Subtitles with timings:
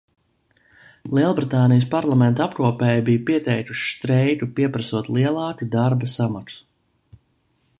[1.17, 6.67] Lielbritānijas parlamenta apkopēji bija pieteikuši streiku, pieprasot lielāku darba samaksu.